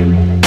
[0.00, 0.39] difficulty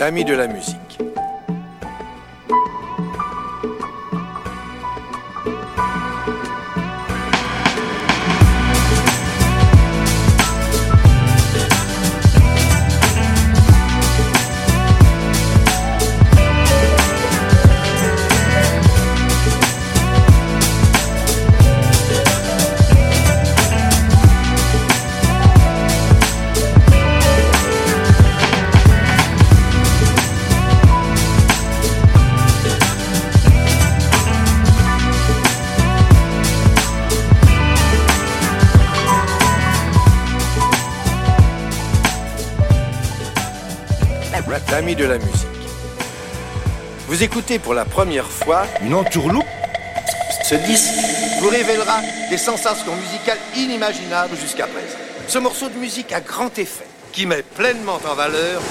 [0.00, 0.85] Amis de la musique.
[44.96, 45.46] De la musique.
[47.08, 49.44] Vous écoutez pour la première fois une entourloupe.
[50.44, 50.94] Ce disque
[51.40, 52.00] vous révélera
[52.30, 54.96] des sensations musicales inimaginables jusqu'à présent.
[55.28, 58.62] Ce morceau de musique a grand effet qui met pleinement en valeur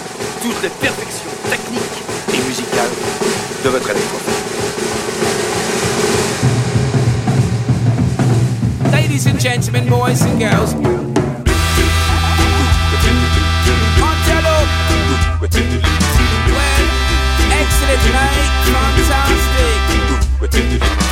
[0.41, 1.81] toutes les perfections techniques
[2.33, 2.89] et musicales
[3.63, 4.33] de votre électrophone.
[8.91, 10.75] Ladies and gentlemen, boys and girls.
[17.89, 18.95] Excellent night,
[20.41, 21.04] fantastic.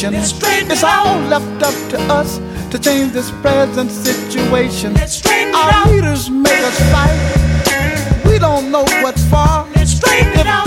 [0.00, 0.70] Generation.
[0.70, 2.38] It's all left up to us
[2.70, 4.96] to change this present situation.
[5.54, 8.24] Our leaders make us fight.
[8.26, 9.66] We don't know what for.
[9.80, 10.63] If they want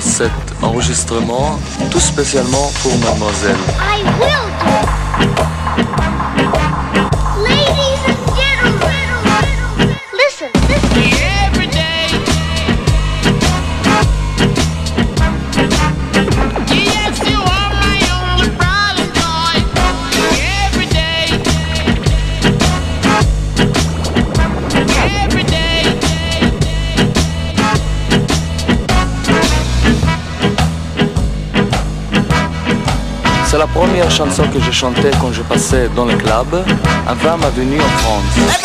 [0.00, 3.56] cet enregistrement tout spécialement pour mademoiselle.
[33.58, 36.64] C'est la première chanson que je chantais quand je passais dans le club
[37.08, 38.58] avant ma venue en France.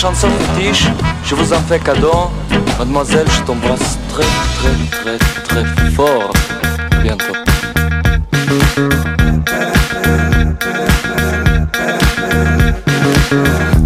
[0.00, 0.86] chanson fétiche,
[1.26, 2.30] je vous en fais cadeau.
[2.78, 4.24] Mademoiselle, je t'embrasse très
[4.56, 6.32] très très très fort.
[7.02, 7.34] Bientôt.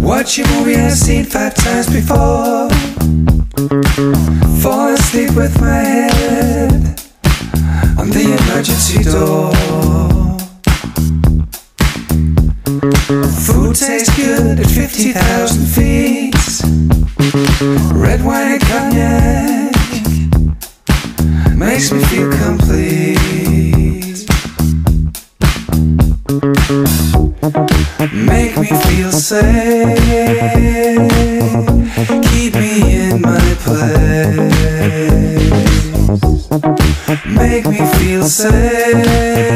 [0.01, 2.69] Watch a movie I've seen five times before.
[4.61, 6.14] Fall asleep with my head
[21.91, 24.25] makes me feel complete.
[28.13, 29.99] Make me feel safe.
[32.31, 34.55] Keep me in my place.
[37.25, 39.54] Make me feel safe.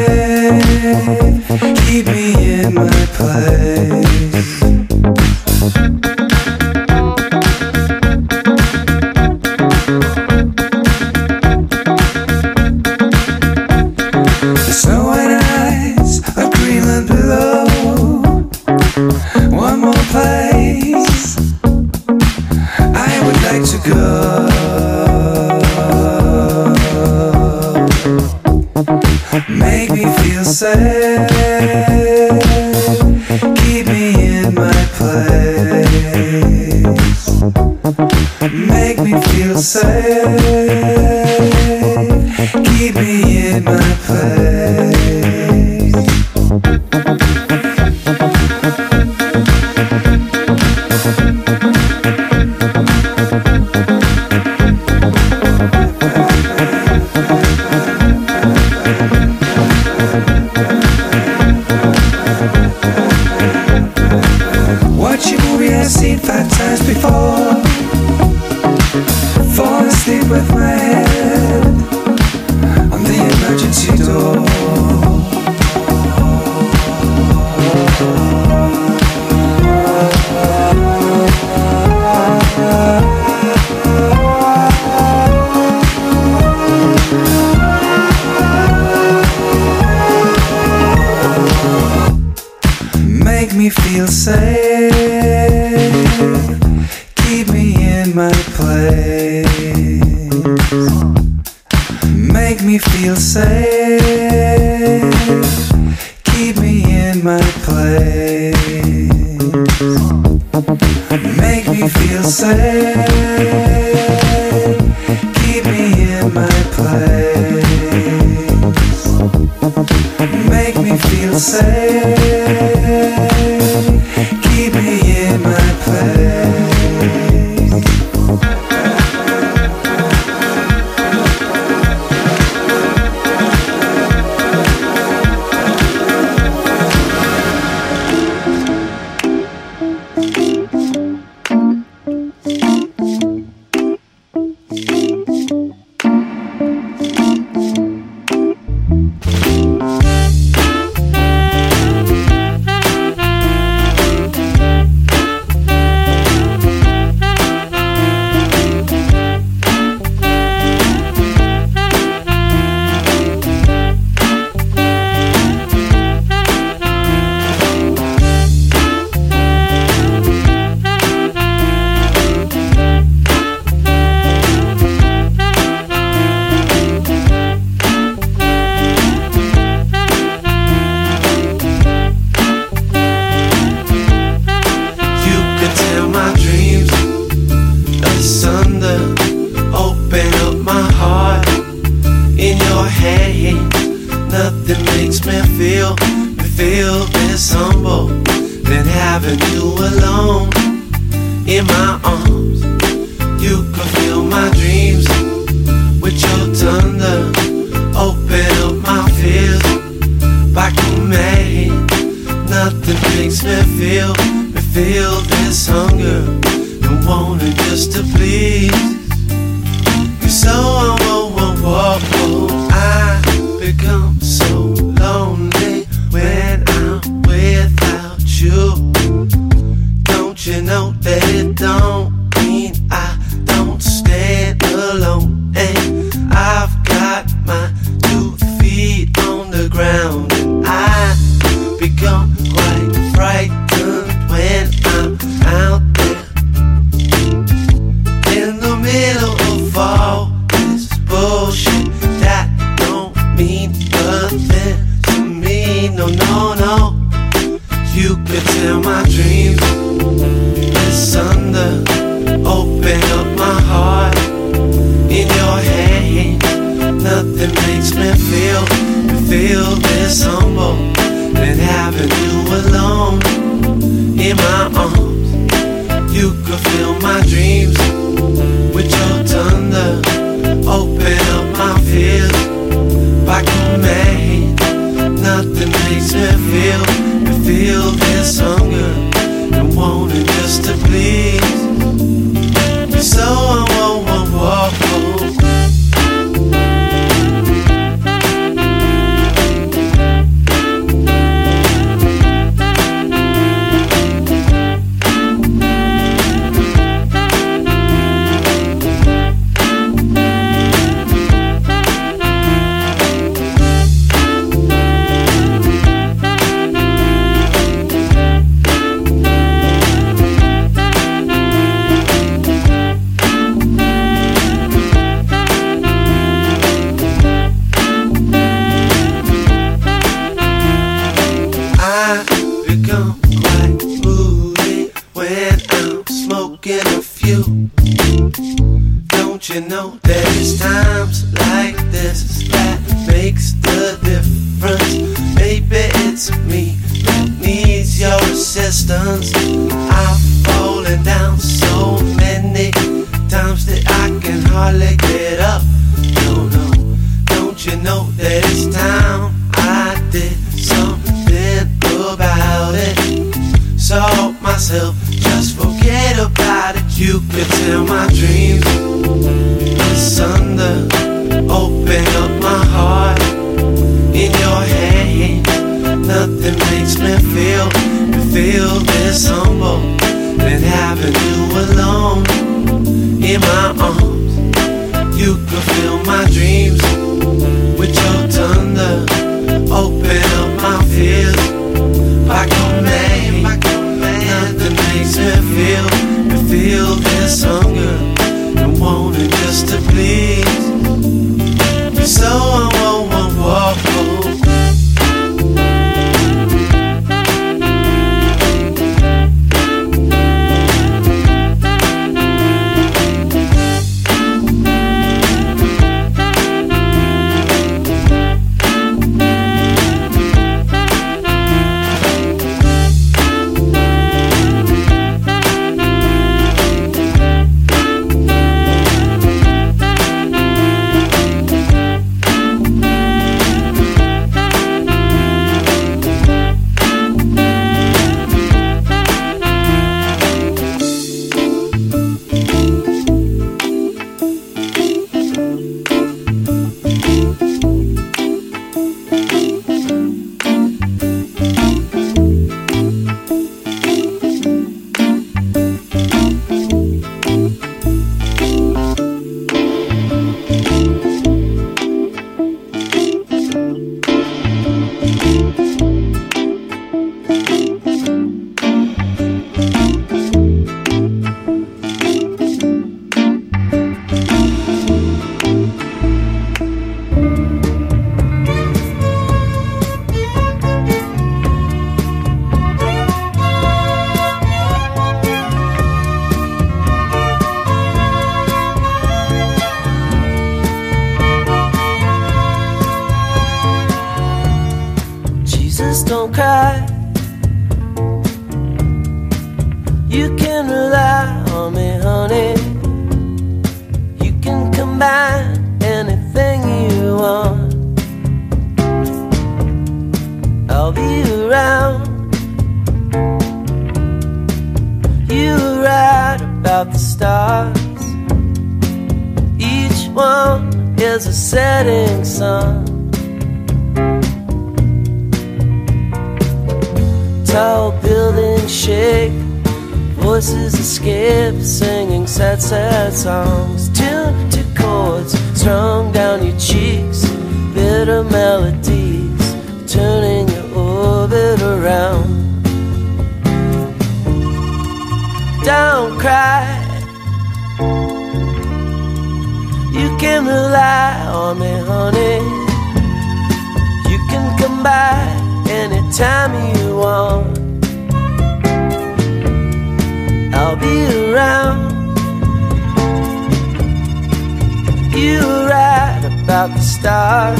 [565.19, 567.59] You write about the stars.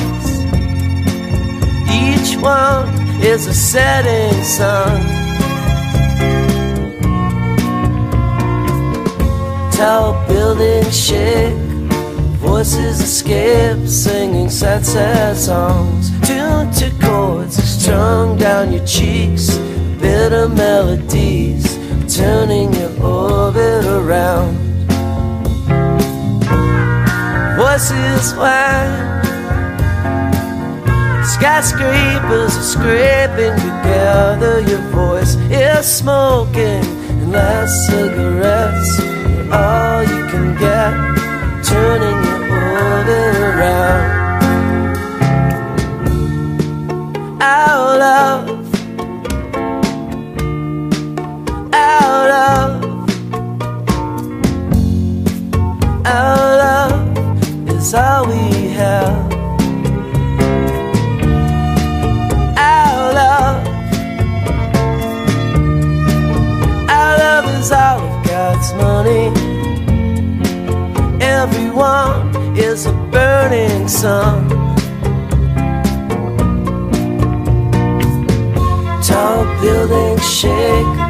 [1.91, 2.87] Each one
[3.21, 5.01] is a setting sun.
[9.73, 11.53] Tall buildings shake,
[12.39, 16.11] voices escape, singing sad, sad songs.
[16.25, 19.57] Tuned to chords strung down your cheeks,
[19.99, 24.68] bitter melodies turning your orbit around.
[27.69, 29.23] Voices whine,
[31.23, 34.61] skyscrapers are scraping together.
[34.61, 36.83] Your voice is smoking,
[37.21, 38.99] and last cigarettes
[39.51, 40.93] are all you can get,
[41.63, 42.41] turning your
[42.73, 44.09] orbit around.
[47.39, 48.58] Our love
[58.19, 59.31] all we have.
[62.57, 63.67] Our love,
[66.89, 69.25] our love is all of God's money.
[71.21, 74.49] Everyone is a burning sun.
[79.01, 81.08] Tall buildings shake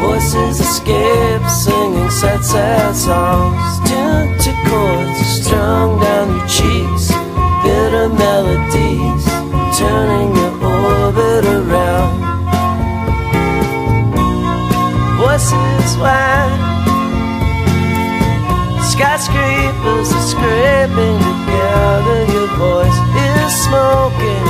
[0.00, 3.62] voices escape, singing sad, sad songs.
[3.88, 7.08] Tuned to chords strung down your cheeks,
[7.62, 9.24] bitter melodies
[9.78, 12.16] turning your orbit around.
[15.18, 16.62] Voices whine,
[18.92, 22.20] skyscrapers are scraping together.
[22.32, 24.46] Your voice is smoking,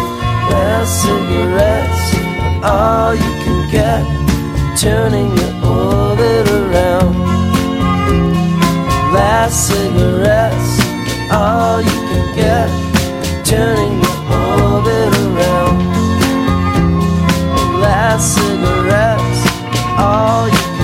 [0.50, 2.04] last cigarettes
[2.62, 4.15] are all you can get
[4.76, 7.16] turning your orbit around.
[9.10, 10.80] Last cigarettes,
[11.32, 12.68] all you can get,
[13.44, 15.78] turning your orbit around.
[17.80, 19.40] Last cigarettes,
[19.98, 20.75] all you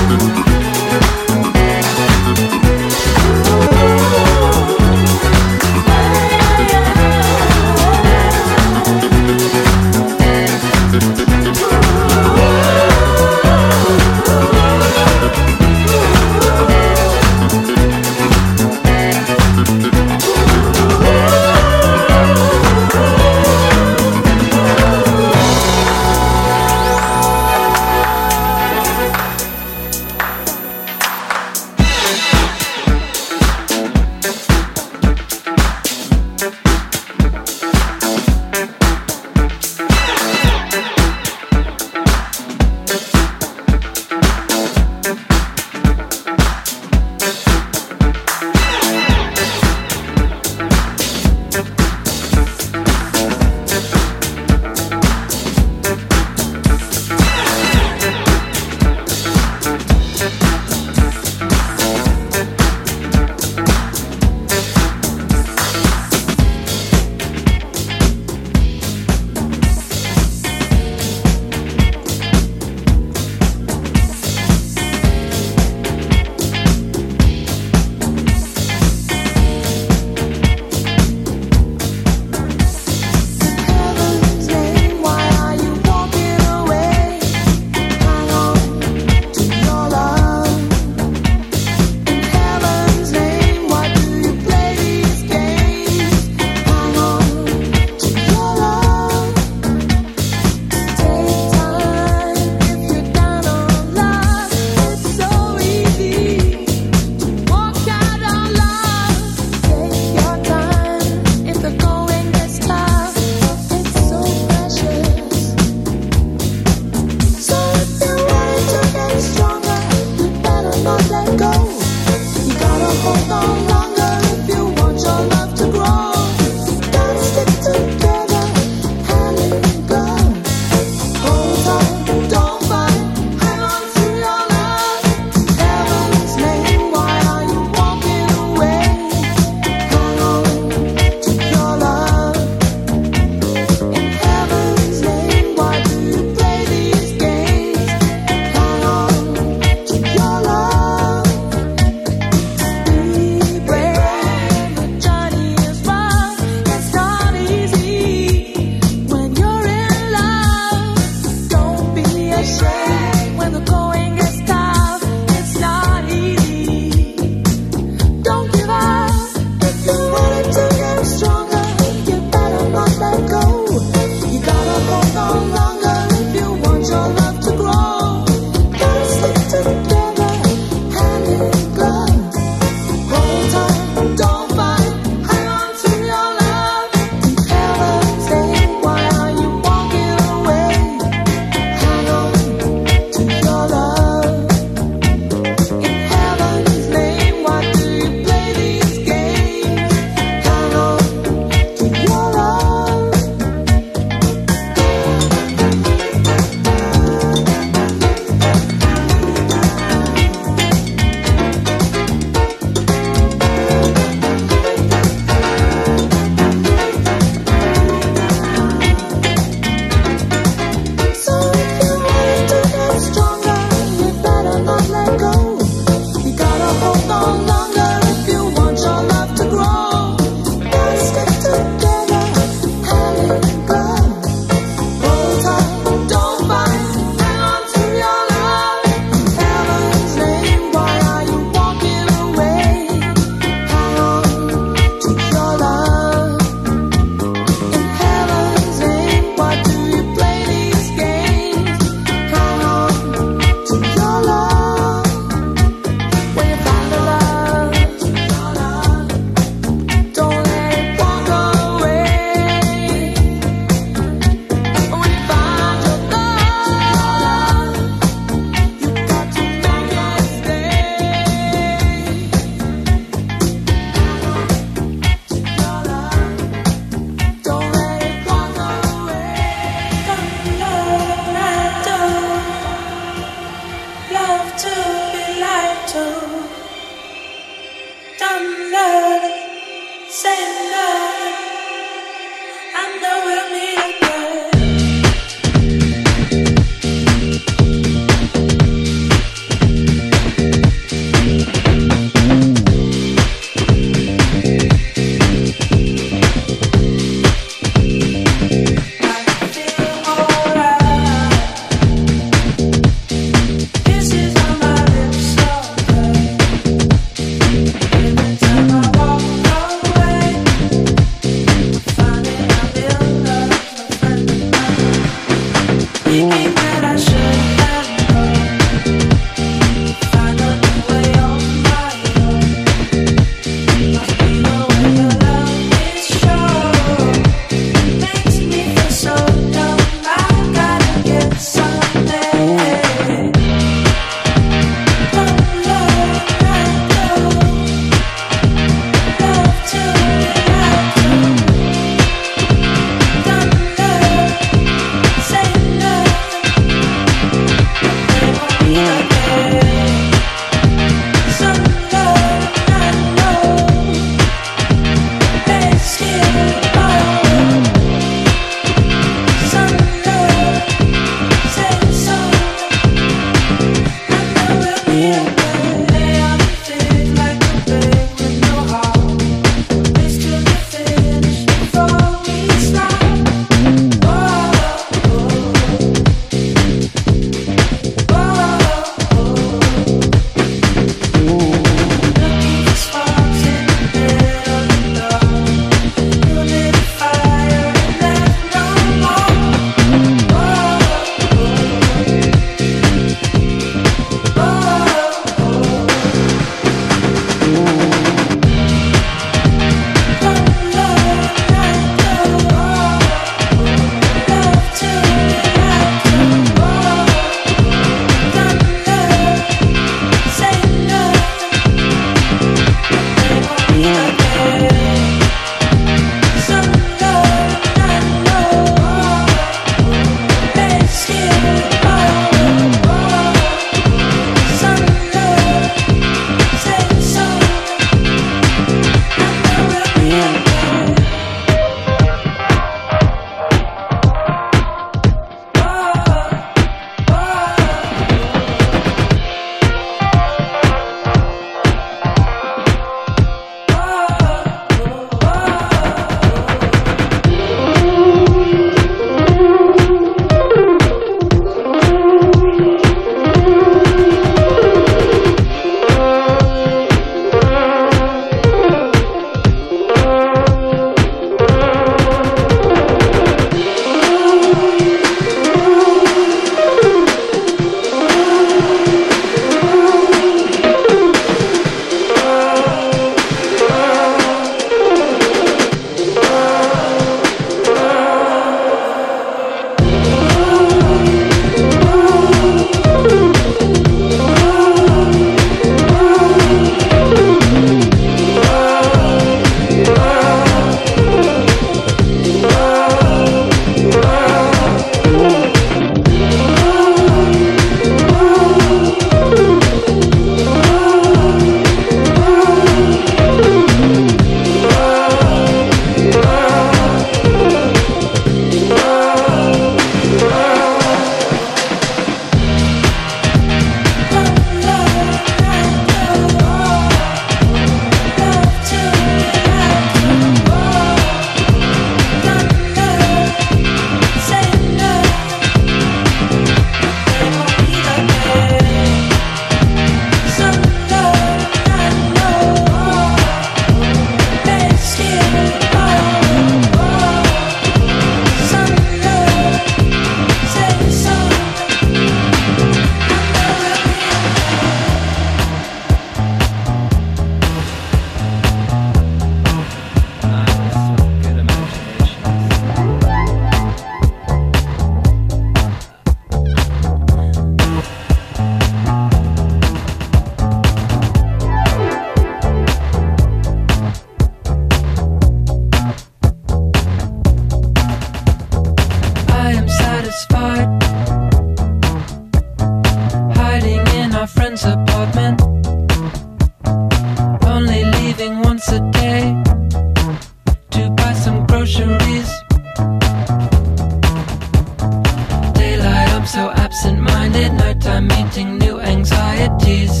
[596.32, 600.00] so absent-minded Nighttime meeting new anxieties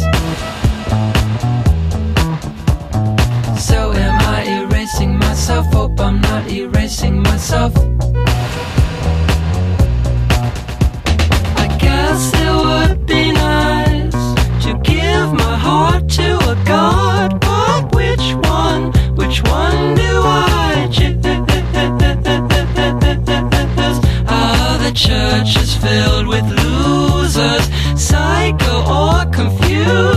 [3.60, 5.66] So am I erasing myself?
[5.74, 7.76] Hope I'm not erasing myself
[11.64, 12.91] I guess it would
[29.42, 30.11] confused.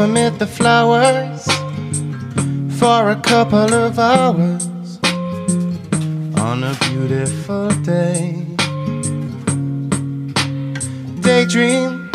[0.00, 1.44] amid the flowers
[2.78, 4.68] for a couple of hours
[6.38, 8.46] on a beautiful day.
[11.20, 12.10] Daydream,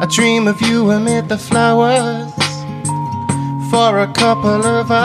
[0.00, 2.32] I dream of you amid the flowers
[3.70, 5.01] for a couple of hours.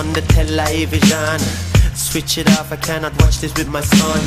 [0.00, 1.38] on the television.
[1.94, 4.20] Switch it off, I cannot watch this with my son.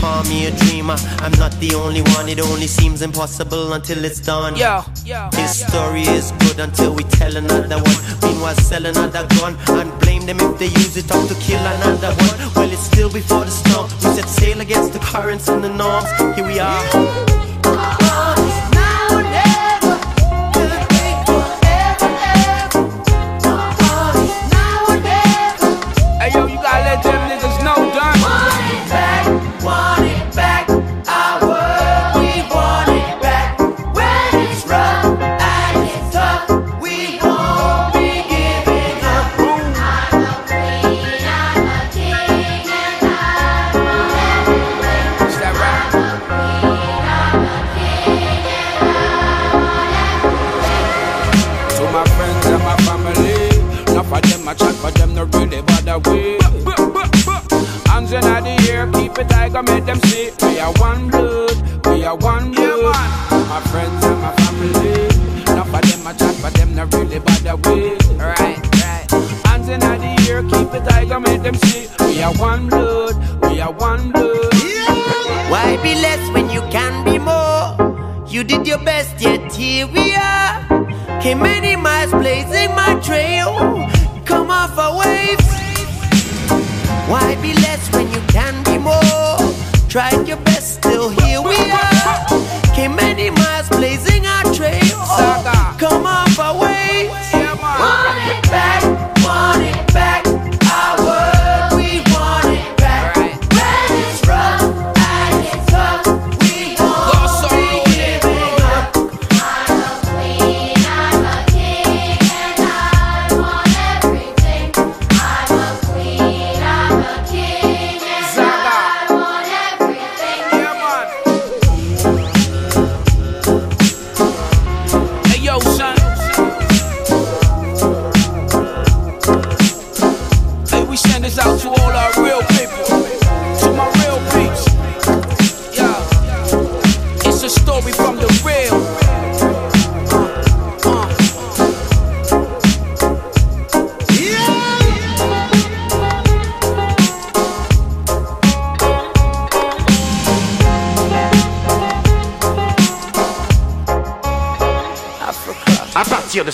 [0.00, 2.28] Call me a dreamer, I'm not the only one.
[2.28, 4.54] It only seems impossible until it's done.
[4.56, 5.66] Yo, yo This yo.
[5.68, 8.00] story is good until we tell another one.
[8.22, 12.12] Meanwhile sell another gun And blame them if they use it up to kill another
[12.28, 12.36] one.
[12.56, 13.86] Well it's still before the storm.
[14.02, 16.10] We set sail against the currents and the norms.
[16.36, 18.03] Here we are.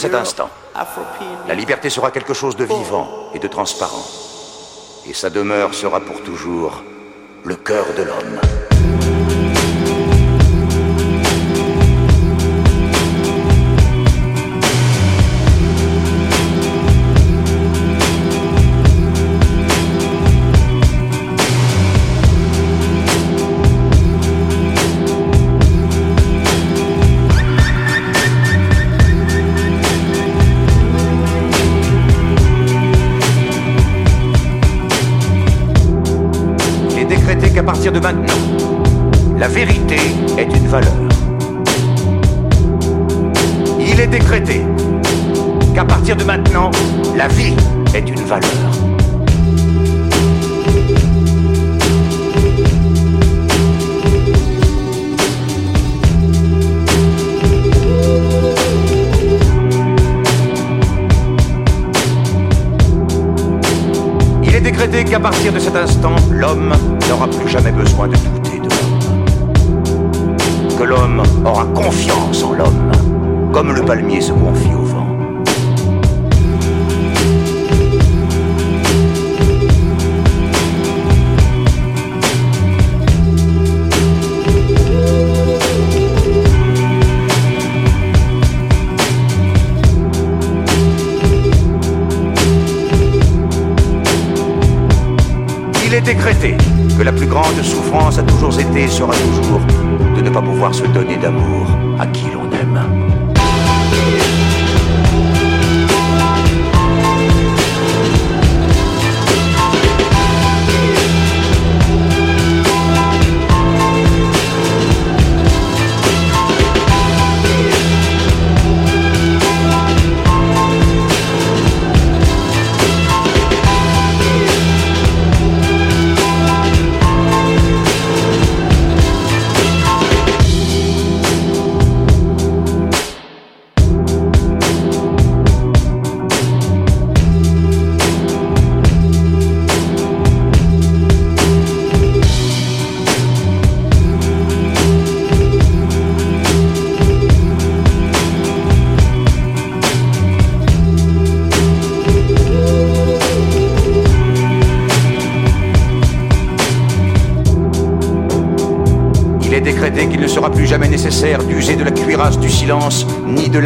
[0.00, 0.48] cet instant.
[1.46, 3.30] La liberté sera quelque chose de vivant oh.
[3.34, 4.04] et de transparent.
[5.06, 6.82] Et sa demeure sera pour toujours
[7.44, 8.79] le cœur de l'homme.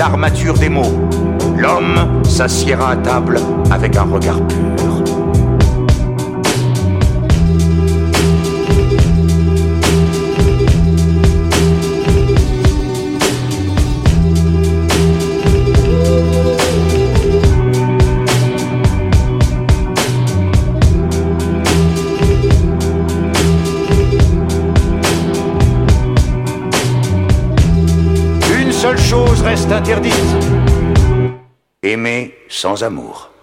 [0.05, 1.09] l'armature des mots.
[1.57, 3.41] L'homme s'assiera à table
[3.71, 4.74] avec un regard pur.
[32.05, 33.34] aimer sans amour.